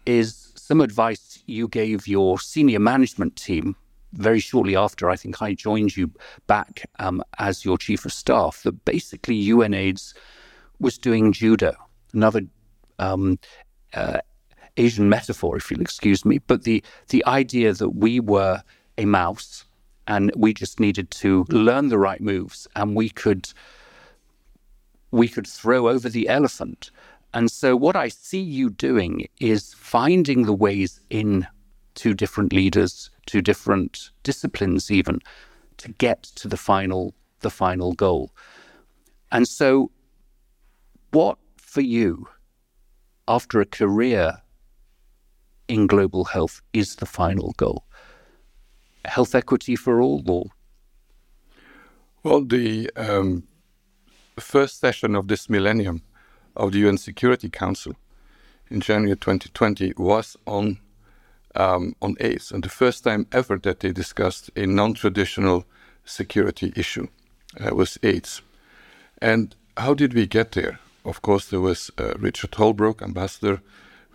[0.05, 3.75] is some advice you gave your senior management team
[4.13, 6.11] very shortly after I think I joined you
[6.47, 10.13] back um, as your chief of staff that basically UNAIDS
[10.79, 11.75] was doing judo,
[12.13, 12.41] another
[12.97, 13.37] um,
[13.93, 14.19] uh,
[14.77, 18.61] Asian metaphor, if you'll excuse me, but the the idea that we were
[18.97, 19.65] a mouse
[20.07, 23.49] and we just needed to learn the right moves and we could
[25.11, 26.91] we could throw over the elephant.
[27.33, 31.47] And so what I see you doing is finding the ways in
[31.95, 35.19] to different leaders, to different disciplines even,
[35.77, 38.31] to get to the final the final goal.
[39.31, 39.91] And so
[41.11, 42.27] what for you
[43.27, 44.41] after a career
[45.67, 47.85] in global health is the final goal?
[49.05, 50.45] Health equity for all, or?
[52.23, 53.43] Well, the um,
[54.39, 56.01] first session of this millennium
[56.55, 57.93] of the UN Security Council
[58.69, 60.79] in January 2020 was on
[61.57, 65.65] um, on AIDS, and the first time ever that they discussed a non-traditional
[66.03, 67.07] security issue
[67.59, 68.41] uh, was AIDS.
[69.21, 70.79] And how did we get there?
[71.05, 73.61] Of course, there was uh, Richard Holbrooke, ambassador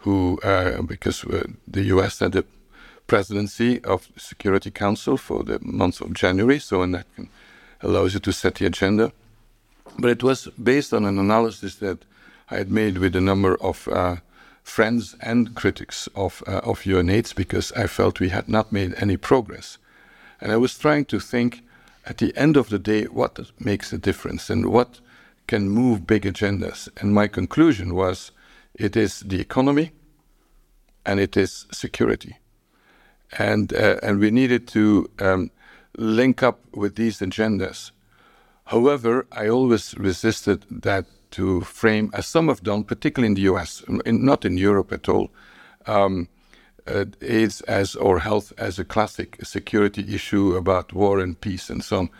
[0.02, 2.44] who, uh, because uh, the US had the
[3.10, 7.28] presidency of the Security Council for the month of January, so and that can,
[7.80, 9.10] allows you to set the agenda.
[9.98, 12.04] But it was based on an analysis that
[12.52, 14.16] I had made with a number of uh,
[14.62, 19.16] friends and critics of uh, of UNAIDS because I felt we had not made any
[19.16, 19.78] progress,
[20.40, 21.62] and I was trying to think
[22.06, 25.00] at the end of the day what makes a difference and what
[25.48, 26.88] can move big agendas.
[27.00, 28.30] And my conclusion was
[28.74, 29.90] it is the economy,
[31.04, 32.39] and it is security.
[33.38, 35.50] And, uh, and we needed to um,
[35.96, 37.92] link up with these agendas.
[38.64, 43.82] However, I always resisted that to frame, as some have done, particularly in the US,
[44.04, 45.30] in, not in Europe at all,
[45.86, 46.28] um,
[46.86, 51.84] uh, AIDS as or health as a classic security issue about war and peace and
[51.84, 52.10] so on.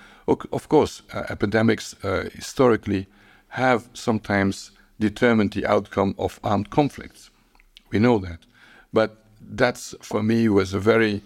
[0.53, 3.09] Of course, uh, epidemics uh, historically
[3.49, 4.71] have sometimes
[5.01, 7.31] determined the outcome of armed conflicts.
[7.91, 8.41] We know that.
[8.93, 9.20] But
[9.57, 11.23] that's, for me, was a very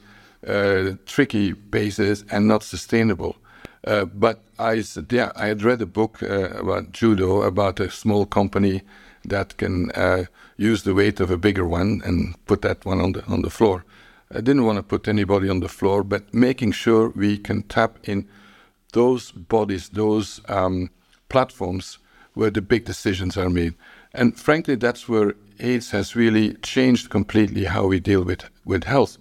[0.46, 3.36] uh, tricky basis and not sustainable.
[3.86, 8.24] Uh, but I yeah, I had read a book uh, about judo, about a small
[8.24, 8.82] company
[9.24, 10.24] that can uh,
[10.56, 13.50] use the weight of a bigger one and put that one on the on the
[13.50, 13.84] floor.
[14.30, 17.98] I didn't want to put anybody on the floor, but making sure we can tap
[18.08, 18.26] in
[18.92, 20.90] those bodies, those um,
[21.28, 21.98] platforms
[22.34, 23.74] where the big decisions are made.
[24.14, 29.18] And frankly, that's where AIDS has really changed completely how we deal with, with health.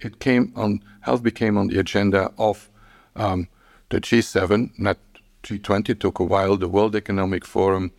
[0.00, 2.68] It came on health became on the agenda of
[3.14, 3.48] um,
[3.90, 4.98] the G7, not
[5.44, 5.98] G20.
[5.98, 6.56] took a while.
[6.56, 7.92] The World Economic Forum,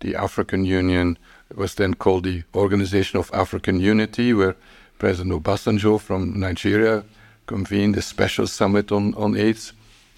[0.00, 1.18] the African Union
[1.54, 4.56] was then called the Organization of African Unity, where
[4.98, 7.04] President Obasanjo from Nigeria
[7.46, 9.72] convened a special summit on on AIDS.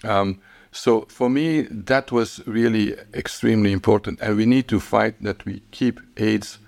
[0.05, 0.39] Um,
[0.75, 5.63] so for me, that was really extremely important, and we need to fight that we
[5.71, 6.59] keep AIDS,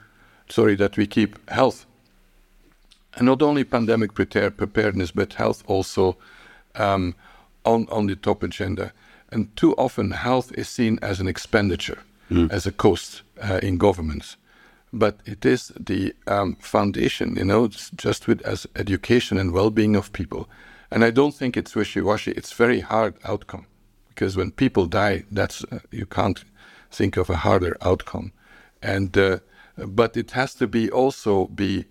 [0.49, 1.87] sorry, that we keep health,
[3.16, 6.16] and not only pandemic prepare, preparedness, but health also
[6.77, 7.16] um,
[7.64, 8.92] on on the top agenda.
[9.33, 11.99] And too often, health is seen as an expenditure,
[12.31, 12.49] mm.
[12.53, 14.37] as a cost uh, in governments,
[14.92, 17.66] but it is the um, foundation, you know,
[17.97, 20.49] just with as education and well-being of people.
[20.92, 22.31] And I don't think it's wishy-washy.
[22.31, 23.66] It's very hard outcome
[24.16, 26.42] because when people die, that's uh, you can't
[26.90, 28.33] think of a harder outcome.
[28.83, 29.38] And uh,
[29.76, 31.85] but it has to be also be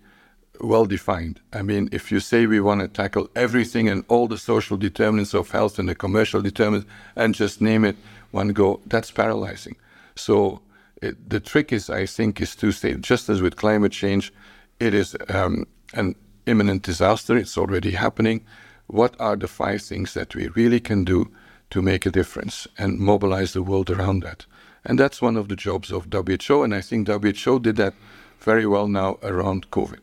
[0.60, 1.40] well defined.
[1.52, 5.34] I mean, if you say we want to tackle everything and all the social determinants
[5.34, 7.96] of health and the commercial determinants and just name it
[8.32, 9.76] one go, that's paralyzing.
[10.16, 10.62] So
[11.00, 14.32] it, the trick is, I think, is to say, just as with climate change,
[14.80, 17.36] it is um, an imminent disaster.
[17.36, 18.44] It's already happening.
[18.88, 21.30] What are the five things that we really can do
[21.70, 24.46] to make a difference and mobilize the world around that.
[24.84, 27.94] And that's one of the jobs of WHO, and I think WHO did that
[28.40, 30.00] very well now around COVID.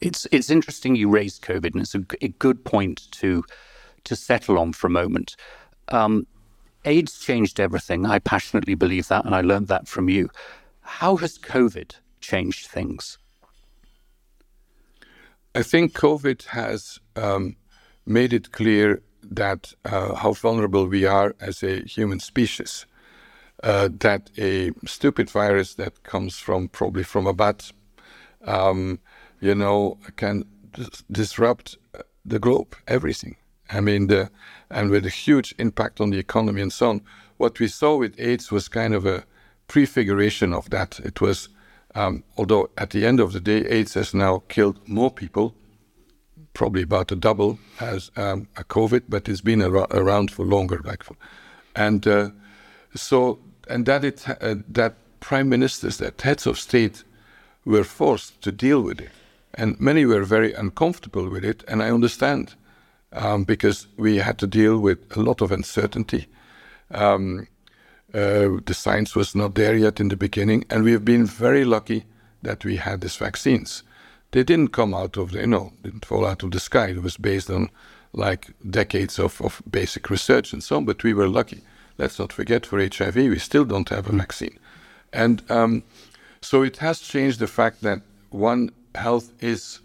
[0.00, 3.44] It's it's interesting you raised COVID, and it's a, a good point to
[4.04, 5.36] to settle on for a moment.
[5.88, 6.26] Um,
[6.84, 8.06] AIDS changed everything.
[8.06, 10.28] I passionately believe that, and I learned that from you.
[10.82, 13.18] How has COVID changed things?
[15.54, 17.56] I think COVID has um,
[18.06, 22.86] made it clear that uh, how vulnerable we are as a human species.
[23.62, 27.72] Uh, that a stupid virus that comes from probably from a bat,
[28.44, 29.00] um,
[29.40, 31.76] you know, can dis- disrupt
[32.24, 33.36] the globe, everything.
[33.70, 34.30] I mean, the,
[34.70, 37.02] and with a huge impact on the economy and so on.
[37.36, 39.24] What we saw with AIDS was kind of a
[39.66, 40.98] prefiguration of that.
[41.00, 41.48] It was,
[41.94, 45.54] um, although at the end of the day, AIDS has now killed more people
[46.54, 50.80] probably about a double as um, a COVID, but it's been ar- around for longer.
[50.84, 51.04] Like,
[51.74, 52.30] and uh,
[52.94, 53.38] so,
[53.68, 57.04] and that it uh, that prime ministers, that heads of state,
[57.64, 59.10] were forced to deal with it.
[59.54, 62.54] And many were very uncomfortable with it, and I understand
[63.12, 66.26] um, because we had to deal with a lot of uncertainty.
[66.90, 67.48] Um,
[68.14, 71.64] uh, the science was not there yet in the beginning, and we have been very
[71.64, 72.04] lucky
[72.42, 73.82] that we had these vaccines.
[74.32, 76.88] They didn't come out of the, you know, didn't fall out of the sky.
[76.88, 77.70] It was based on
[78.12, 81.62] like decades of, of basic research and so on, but we were lucky.
[81.98, 84.58] Let's not forget for HIV, we still don't have a vaccine.
[85.12, 85.82] And um,
[86.40, 89.80] so it has changed the fact that one, health is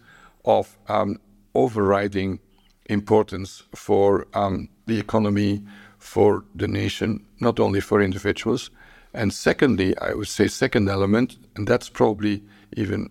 [0.46, 1.20] of um,
[1.56, 2.40] overriding
[2.88, 5.64] importance for um, the economy,
[5.98, 8.70] for the nation, not only for individuals.
[9.14, 12.44] And secondly, I would say, second element, and that's probably
[12.76, 13.10] even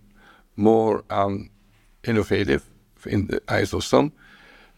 [0.56, 1.50] more um,
[2.04, 2.64] innovative
[3.06, 4.12] in the eyes of some,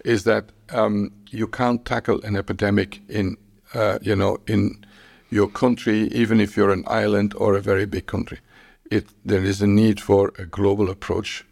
[0.04, 3.36] is that um, you can't tackle an epidemic in,
[3.74, 4.84] uh, you know, in
[5.30, 8.38] your country, even if you're an island or a very big country.
[8.90, 11.44] It, there is a need for a global approach,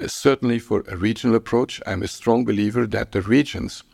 [0.00, 1.80] uh, certainly for a regional approach.
[1.86, 3.84] I'm a strong believer that the regions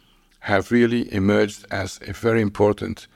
[0.41, 3.07] have really emerged as a very important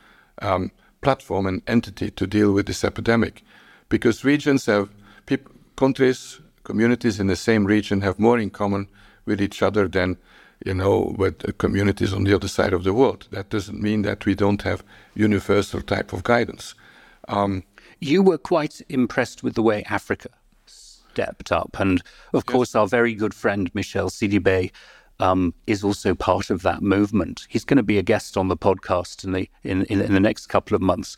[0.42, 3.42] um, platform and entity to deal with this epidemic,
[3.88, 4.88] because regions have
[5.76, 8.88] countries, communities in the same region have more in common
[9.24, 10.16] with each other than
[10.64, 13.26] you know, with communities on the other side of the world.
[13.30, 14.84] That doesn't mean that we don't have
[15.14, 16.74] universal type of guidance.
[17.28, 17.64] Um,
[18.00, 20.28] you were quite impressed with the way Africa
[20.66, 22.00] stepped up, and
[22.32, 22.52] of yes.
[22.52, 24.70] course, our very good friend Michel Sidibé
[25.20, 27.46] um, is also part of that movement.
[27.48, 30.20] He's going to be a guest on the podcast in the in, in, in the
[30.20, 31.16] next couple of months.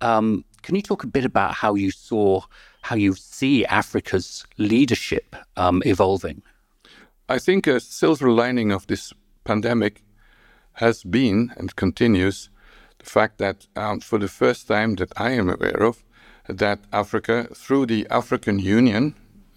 [0.00, 2.42] Um, can you talk a bit about how you saw,
[2.84, 6.42] how you see Africa's leadership um, evolving?
[7.30, 9.14] I think a silver lining of this
[9.44, 10.02] pandemic
[10.74, 12.50] has been and continues
[12.98, 16.04] the fact that um, for the first time that I am aware of,
[16.46, 19.14] that Africa, through the African Union,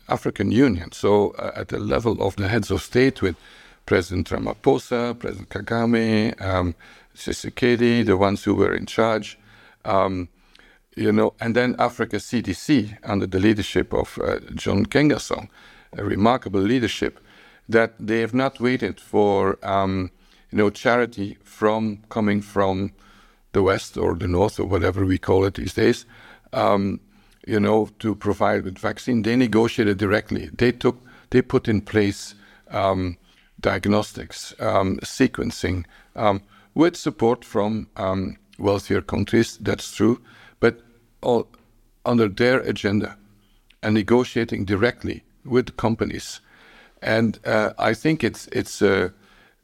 [0.07, 3.35] African Union, so uh, at the level of the heads of state with
[3.85, 6.75] President Ramaphosa, President Kagame, um,
[7.13, 9.37] Tshisekedi, the ones who were in charge,
[9.83, 10.29] um,
[10.97, 15.47] you know, and then Africa CDC under the leadership of uh, John Nkengasong,
[15.93, 17.19] a remarkable leadership
[17.69, 20.11] that they have not waited for um,
[20.51, 22.91] you know charity from coming from
[23.53, 26.05] the west or the north or whatever we call it these days.
[26.53, 26.99] Um,
[27.45, 30.49] you know, to provide with vaccine, they negotiated directly.
[30.53, 32.35] They took, they put in place
[32.71, 33.17] um,
[33.59, 35.85] diagnostics, um, sequencing,
[36.15, 36.41] um,
[36.73, 39.57] with support from um, wealthier countries.
[39.61, 40.21] That's true,
[41.27, 41.47] all
[42.05, 43.17] under their agenda
[43.83, 46.39] and negotiating directly with companies.
[47.01, 49.09] And uh, I think it's it's uh,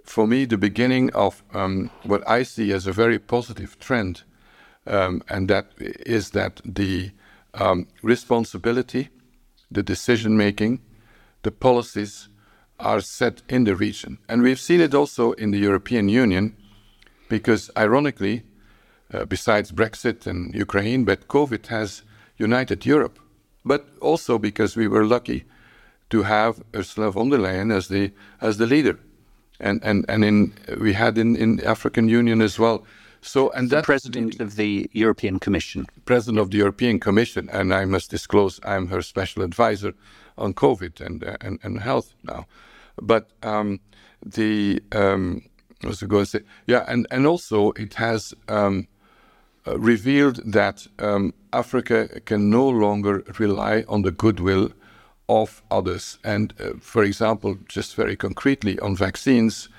[0.03, 4.23] for me the beginning of um, what I see as a very positive trend,
[4.85, 5.65] um, and that
[6.05, 7.11] is that the
[7.53, 9.09] um, responsibility,
[9.71, 10.81] the decision making,
[11.41, 12.29] the policies
[12.77, 16.55] are set in the region, and we've seen it also in the European Union,
[17.29, 18.43] because ironically,
[19.13, 22.03] uh, besides Brexit and Ukraine, but COVID has
[22.37, 23.19] united Europe,
[23.63, 25.45] but also because we were lucky
[26.09, 28.11] to have Ursula von der Leyen as the
[28.41, 28.99] as the leader,
[29.59, 32.85] and and and in we had in in African Union as well.
[33.21, 37.85] So and the president of the European Commission, president of the European Commission, and I
[37.85, 39.93] must disclose I'm her special advisor
[40.37, 42.45] on COVID and uh, and, and health now.
[43.01, 43.79] But um,
[44.25, 45.43] the um,
[45.81, 46.41] what was I going to say?
[46.67, 48.33] Yeah, and and also it has.
[48.47, 48.87] Um,
[49.67, 54.71] uh, revealed that um, Africa can no longer rely on the goodwill
[55.29, 56.19] of others.
[56.23, 59.69] And uh, for example, just very concretely on vaccines,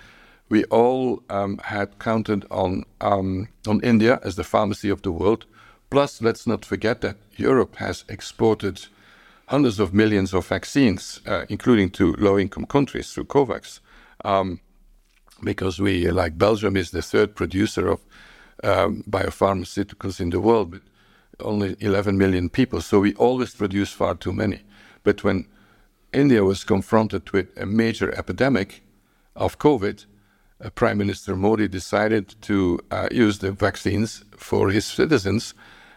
[0.48, 5.46] we all um, had counted on um, on India as the pharmacy of the world.
[5.90, 8.86] Plus, let's not forget that Europe has exported
[9.46, 13.80] hundreds of millions of vaccines, uh, including to low-income countries through COVAX,
[14.24, 14.60] um,
[15.42, 18.00] because we, like Belgium, is the third producer of
[18.62, 20.82] um, biopharmaceuticals in the world, but
[21.40, 22.80] only 11 million people.
[22.80, 24.62] So we always produce far too many.
[25.02, 25.46] But when
[26.12, 28.82] India was confronted with a major epidemic
[29.34, 30.06] of COVID,
[30.64, 35.54] uh, Prime Minister Modi decided to uh, use the vaccines for his citizens.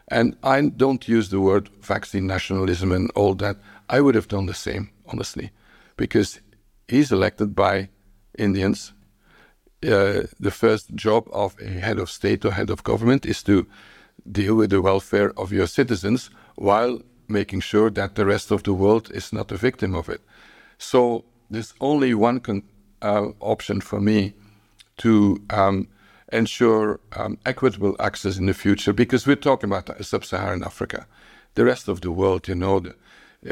[0.10, 3.58] And I don't use the word vaccine nationalism and all that.
[3.90, 5.52] I would have done the same, honestly,
[5.96, 6.40] because
[6.88, 7.90] he's elected by
[8.38, 8.94] Indians.
[9.88, 13.66] Uh, the first job of a head of state or head of government is to
[14.30, 18.74] deal with the welfare of your citizens while making sure that the rest of the
[18.74, 20.22] world is not a victim of it.
[20.78, 22.42] So there's only one
[23.02, 24.34] uh, option for me
[24.98, 25.88] to um,
[26.34, 31.08] ensure um, equitable access in the future because we're talking about sub-Saharan Africa.
[31.54, 32.96] The rest of the world, you know, the,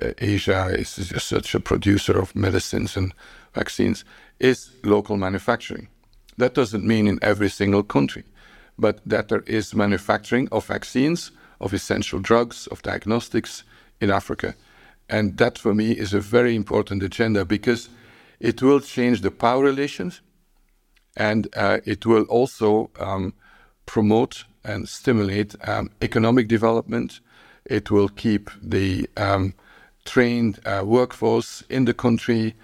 [0.02, 3.14] uh, Asia is just such a producer of medicines and
[3.54, 4.04] vaccines,
[4.40, 5.88] is local manufacturing.
[6.38, 8.24] That doesn't mean in every single country,
[8.78, 13.64] but that there is manufacturing of vaccines, of essential drugs, of diagnostics
[14.02, 14.56] in Africa.
[15.10, 17.90] And that for me is a very important agenda because
[18.40, 20.22] it will change the power relations
[21.16, 23.34] and uh, it will also um,
[23.86, 27.22] promote and stimulate um, economic development.
[27.66, 29.54] It will keep the um,
[30.04, 32.56] trained uh, workforce in the country.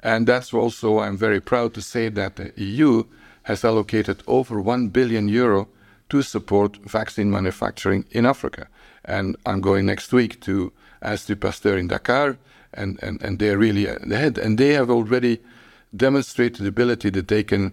[0.00, 3.04] And that's also, I'm very proud to say that the EU
[3.48, 5.68] has allocated over 1 billion euro
[6.10, 8.68] to support vaccine manufacturing in Africa.
[9.06, 10.70] And I'm going next week to
[11.02, 12.36] Institut Pasteur in Dakar,
[12.74, 14.36] and, and, and they're really ahead.
[14.36, 15.40] And they have already
[15.96, 17.72] demonstrated the ability that they can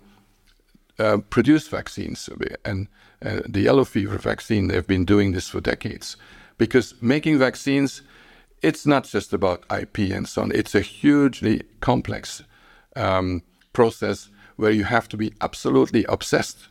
[0.98, 2.30] uh, produce vaccines.
[2.64, 2.88] And
[3.22, 6.16] uh, the yellow fever vaccine, they've been doing this for decades.
[6.58, 8.02] Because making vaccines,
[8.62, 12.44] it's not just about IP and so on, it's a hugely complex
[12.96, 13.42] um,
[13.74, 16.70] process where you have to be absolutely obsessed,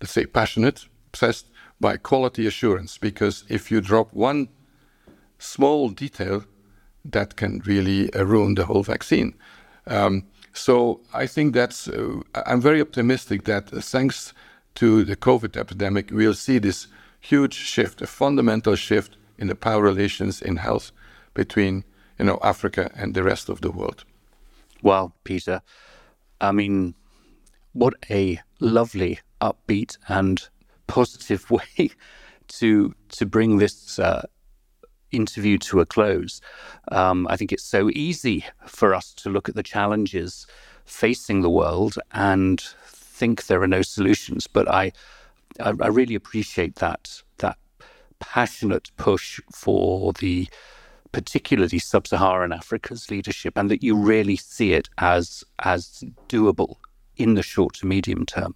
[0.00, 1.46] let's say passionate, obsessed
[1.80, 2.98] by quality assurance.
[2.98, 4.48] Because if you drop one
[5.38, 6.44] small detail,
[7.04, 9.34] that can really uh, ruin the whole vaccine.
[9.86, 14.34] Um, so I think that's, uh, I'm very optimistic that uh, thanks
[14.74, 16.88] to the COVID epidemic, we'll see this
[17.20, 20.92] huge shift, a fundamental shift in the power relations in health
[21.34, 21.84] between
[22.18, 24.04] you know Africa and the rest of the world.
[24.82, 25.62] Well, Peter,
[26.40, 26.94] I mean,
[27.72, 30.48] what a lovely, upbeat, and
[30.86, 31.90] positive way
[32.48, 34.26] to to bring this uh,
[35.10, 36.40] interview to a close.
[36.92, 40.46] Um, I think it's so easy for us to look at the challenges
[40.84, 44.46] facing the world and think there are no solutions.
[44.46, 44.92] But I,
[45.60, 47.58] I, I really appreciate that that
[48.20, 50.48] passionate push for the
[51.12, 56.76] particularly sub-Saharan Africa's leadership, and that you really see it as as doable
[57.16, 58.54] in the short to medium term.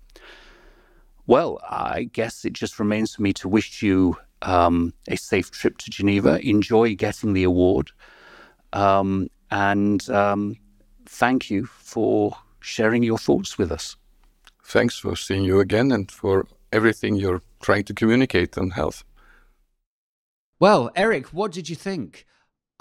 [1.27, 5.79] Well, I guess it just remains for me to wish you um, a safe trip
[5.79, 6.41] to Geneva.
[6.47, 7.91] Enjoy getting the award.
[8.73, 10.57] Um, and um,
[11.07, 13.97] thank you for sharing your thoughts with us.
[14.65, 19.05] Thanks for seeing you again and for everything you're trying to communicate on health.
[20.59, 22.25] Well, Eric, what did you think?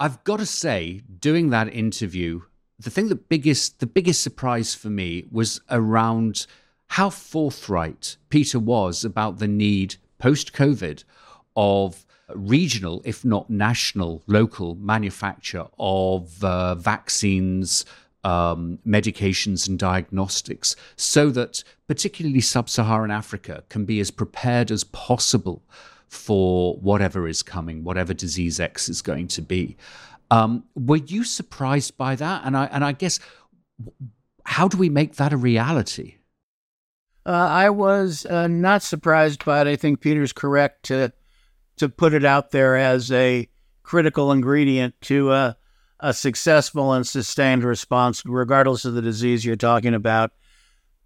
[0.02, 2.40] I've got to say, doing that interview,
[2.76, 6.48] the thing that biggest the biggest surprise for me was around
[6.88, 11.04] how forthright Peter was about the need post COVID
[11.54, 17.84] of regional, if not national, local manufacture of uh, vaccines,
[18.24, 24.82] um, medications, and diagnostics, so that particularly sub Saharan Africa can be as prepared as
[24.82, 25.62] possible
[26.12, 29.76] for whatever is coming, whatever disease X is going to be.
[30.30, 32.42] Um, were you surprised by that?
[32.44, 33.18] And I, and I guess,
[34.44, 36.16] how do we make that a reality?
[37.24, 39.66] Uh, I was uh, not surprised by it.
[39.66, 41.12] I think Peter's correct to
[41.78, 43.48] to put it out there as a
[43.82, 45.56] critical ingredient to a,
[46.00, 50.32] a successful and sustained response, regardless of the disease you're talking about.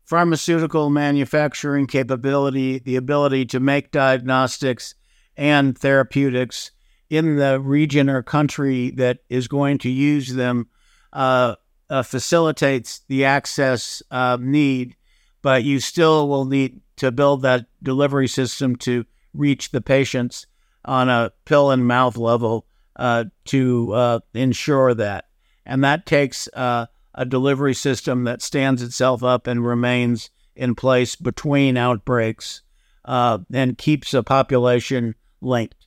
[0.07, 4.95] Pharmaceutical manufacturing capability, the ability to make diagnostics
[5.37, 6.71] and therapeutics
[7.11, 10.69] in the region or country that is going to use them
[11.13, 11.57] uh,
[11.91, 14.97] uh, facilitates the access uh, need,
[15.43, 19.05] but you still will need to build that delivery system to
[19.35, 20.47] reach the patients
[20.85, 25.27] on a pill and mouth level uh, to uh, ensure that.
[25.65, 26.87] And that takes uh,
[27.17, 32.63] a delivery system that stands itself up and remains in place between outbreaks
[33.05, 35.87] uh, and keeps a population linked.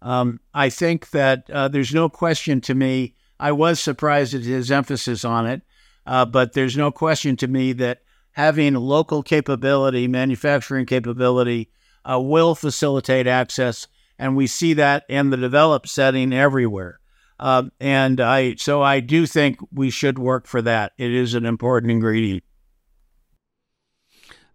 [0.00, 3.14] Um, I think that uh, there's no question to me.
[3.38, 5.62] I was surprised at his emphasis on it,
[6.06, 8.02] uh, but there's no question to me that
[8.32, 11.70] having local capability, manufacturing capability,
[12.04, 13.86] will facilitate access
[14.22, 17.00] and we see that in the developed setting everywhere.
[17.42, 20.92] Uh, and I, so I do think we should work for that.
[20.96, 22.44] It is an important ingredient.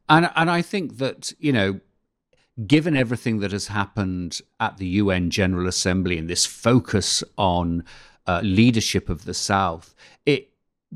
[0.08, 1.82] And and I think that you know,
[2.66, 7.84] given everything that has happened at the UN General Assembly and this focus on
[8.26, 9.94] uh, leadership of the South,
[10.26, 10.52] it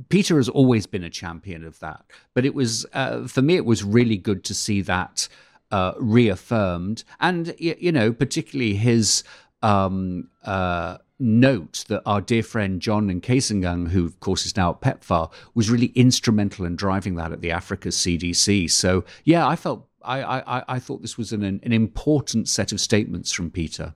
[0.07, 2.05] Peter has always been a champion of that.
[2.33, 5.27] But it was uh, for me, it was really good to see that
[5.71, 9.25] uh, reaffirmed, and you know, particularly his
[9.61, 14.81] um, uh, note that our dear friend John Nkengasong, who of course is now at
[14.81, 18.69] PEPFAR, was really instrumental in driving that at the Africa CDC.
[18.69, 22.81] So yeah, I felt I I, I thought this was an an important set of
[22.81, 23.93] statements from Peter.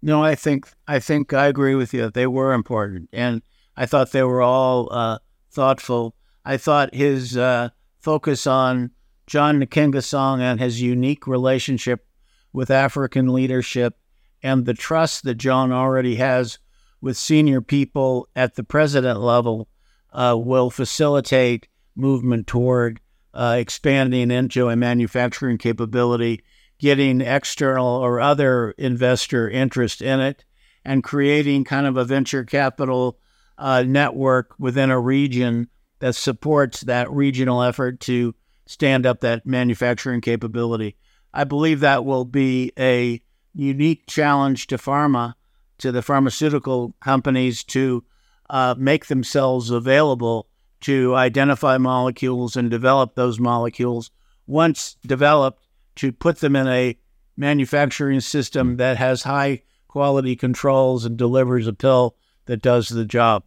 [0.00, 2.10] No, I think I think I agree with you.
[2.10, 3.42] They were important, and
[3.76, 5.18] I thought they were all uh,
[5.50, 6.16] thoughtful.
[6.44, 7.68] I thought his uh,
[8.00, 8.90] focus on
[9.26, 12.04] John Nkengasong and his unique relationship
[12.52, 13.94] with African leadership
[14.42, 16.58] and the trust that John already has
[17.00, 19.68] with senior people at the president level
[20.12, 23.00] uh, will facilitate movement toward
[23.34, 26.42] uh, expanding into a manufacturing capability,
[26.78, 30.44] getting external or other investor interest in it,
[30.84, 33.18] and creating kind of a venture capital
[33.58, 35.68] uh, network within a region
[36.00, 38.34] that supports that regional effort to
[38.66, 40.96] stand up that manufacturing capability.
[41.32, 43.22] I believe that will be a
[43.54, 45.34] unique challenge to pharma,
[45.78, 48.04] to the pharmaceutical companies to
[48.50, 50.48] uh, make themselves available
[50.80, 54.10] to identify molecules and develop those molecules.
[54.46, 56.96] Once developed, to put them in a
[57.36, 63.44] manufacturing system that has high quality controls and delivers a pill that does the job.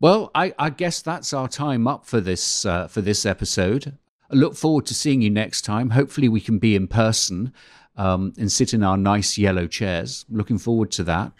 [0.00, 3.98] Well, I, I guess that's our time up for this uh, for this episode.
[4.30, 5.90] I look forward to seeing you next time.
[5.90, 7.52] Hopefully, we can be in person
[7.98, 10.24] um, and sit in our nice yellow chairs.
[10.30, 11.32] Looking forward to that.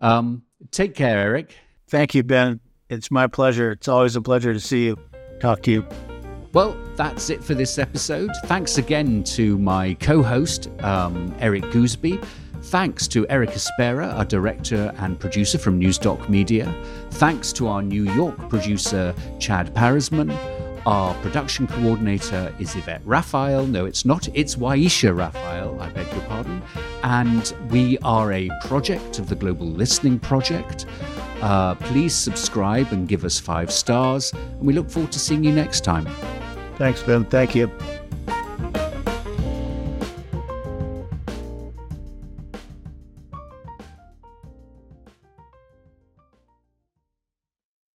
[0.00, 1.54] Um, take care, Eric.
[1.88, 2.60] Thank you, Ben.
[2.88, 3.72] It's my pleasure.
[3.72, 4.98] It's always a pleasure to see you,
[5.40, 5.86] talk to you.
[6.52, 8.30] Well, that's it for this episode.
[8.46, 12.24] Thanks again to my co host, um, Eric Goosby.
[12.62, 16.74] Thanks to Eric Espera, our director and producer from Newsdoc Media.
[17.12, 20.55] Thanks to our New York producer, Chad Parisman.
[20.86, 23.66] Our production coordinator is Yvette Raphael.
[23.66, 24.28] No, it's not.
[24.34, 25.80] It's Waisha Raphael.
[25.80, 26.62] I beg your pardon.
[27.02, 30.86] And we are a project of the Global Listening Project.
[31.40, 34.32] Uh, please subscribe and give us five stars.
[34.32, 36.06] And we look forward to seeing you next time.
[36.76, 37.24] Thanks, Ben.
[37.24, 37.66] Thank you.